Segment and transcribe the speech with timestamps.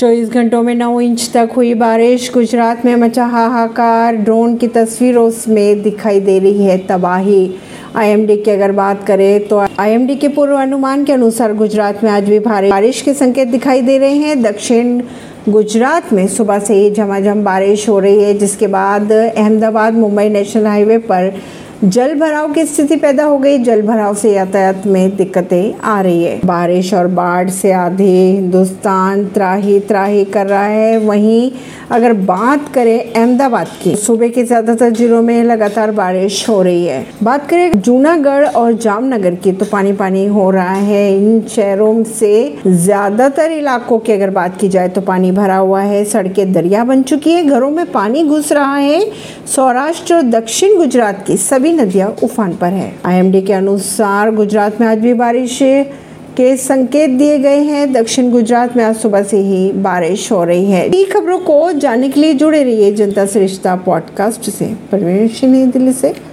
[0.00, 5.30] चौबीस घंटों में नौ इंच तक हुई बारिश। गुजरात में मचा हाहाकार। ड्रोन की तस्वीरों
[5.48, 7.50] में दिखाई दे रही है तबाही।
[7.96, 12.28] आईएमडी की अगर बात करें तो आईएमडी के पूर्व अनुमान के अनुसार गुजरात में आज
[12.28, 15.00] भी भारी बारिश के संकेत दिखाई दे रहे हैं। दक्षिण
[15.48, 20.66] गुजरात में सुबह से ही झमाझम बारिश हो रही है, जिसके बाद अहमदाबाद मुंबई नेशनल
[20.66, 21.32] हाईवे पर
[21.82, 26.24] जल भराव की स्थिति पैदा हो गई। जल भराव से यातायात में दिक्कतें आ रही
[26.24, 31.50] है। बारिश और बाढ़ से आधे हिंदुस्तान त्राही त्राही कर रहा है। वहीं
[31.90, 37.04] अगर बात करें अहमदाबाद की सूबे के ज़्यादातर जिलों में लगातार बारिश हो रही है।
[37.22, 42.32] बात करें जूनागढ़ और जामनगर की तो पानी पानी हो रहा है। इन शहरों से
[42.66, 47.02] ज़्यादातर इलाकों की अगर बात की जाए तो पानी भरा हुआ है। सड़कें दरिया बन
[47.04, 49.00] चुकी है। घरों में पानी घुस रहा है।
[49.48, 54.80] सौराष्ट्र और दक्षिण गुजरात की सभी सभी नदियाँ उफान पर है। आईएमडी के अनुसार गुजरात
[54.80, 55.58] में आज भी बारिश
[56.36, 60.70] के संकेत दिए गए हैं। दक्षिण गुजरात में आज सुबह से ही बारिश हो रही
[60.70, 65.92] है। खबरों को जानने के लिए जुड़े रहिए जनता श्रेष्ठता पॉडकास्ट से। परवीन नई दिल्ली
[65.92, 66.29] से।